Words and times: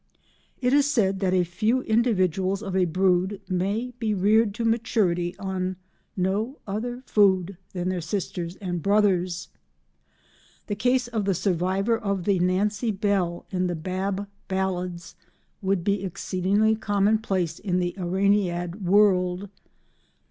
It 0.63 0.73
is 0.73 0.89
said 0.91 1.19
that 1.19 1.35
a 1.35 1.43
few 1.43 1.83
individuals 1.83 2.63
of 2.63 2.75
a 2.75 2.85
brood 2.85 3.39
may 3.47 3.93
be 3.99 4.15
reared 4.15 4.55
to 4.55 4.65
maturity 4.65 5.37
on 5.37 5.75
no 6.17 6.57
other 6.65 7.03
food 7.05 7.55
than 7.73 7.89
their 7.89 8.01
sisters 8.01 8.55
and 8.55 8.81
brothers! 8.81 9.49
The 10.65 10.73
case 10.73 11.07
of 11.07 11.25
the 11.25 11.35
survivor 11.35 11.95
of 11.99 12.23
the 12.23 12.39
"Nancy 12.39 12.89
Bell" 12.89 13.45
in 13.51 13.67
the 13.67 13.75
Bab 13.75 14.27
Ballads 14.47 15.15
would 15.61 15.83
be 15.83 16.03
exceedingly 16.03 16.75
commonplace 16.75 17.59
in 17.59 17.77
the 17.77 17.93
aranead 17.95 18.81
world. 18.81 19.49